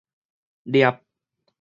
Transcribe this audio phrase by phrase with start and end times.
[0.71, 0.97] 攝